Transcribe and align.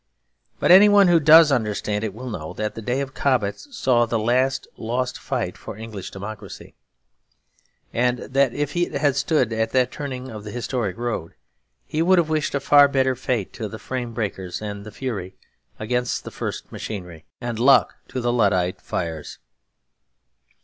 But 0.59 0.71
any 0.71 0.89
one 0.89 1.09
who 1.09 1.19
does 1.19 1.51
understand 1.51 2.03
it 2.03 2.11
will 2.11 2.31
know 2.31 2.53
that 2.53 2.73
the 2.73 2.81
days 2.81 3.03
of 3.03 3.13
Cobbett 3.13 3.59
saw 3.59 4.07
the 4.07 4.17
last 4.17 4.67
lost 4.75 5.19
fight 5.19 5.55
for 5.59 5.77
English 5.77 6.09
democracy; 6.09 6.73
and 7.93 8.17
that 8.17 8.51
if 8.51 8.71
he 8.71 8.85
had 8.85 9.15
stood 9.15 9.53
at 9.53 9.73
that 9.73 9.91
turning 9.91 10.31
of 10.31 10.43
the 10.43 10.49
historic 10.49 10.97
road, 10.97 11.35
he 11.85 12.01
would 12.01 12.17
have 12.17 12.29
wished 12.29 12.55
a 12.55 12.87
better 12.91 13.15
fate 13.15 13.53
to 13.53 13.67
the 13.67 13.77
frame 13.77 14.11
breakers 14.11 14.59
and 14.59 14.87
the 14.87 14.91
fury 14.91 15.35
against 15.77 16.23
the 16.23 16.31
first 16.31 16.71
machinery, 16.71 17.25
and 17.39 17.59
luck 17.59 17.93
to 18.07 18.19
the 18.21 18.33
Luddite 18.33 18.81
fires. 18.81 19.37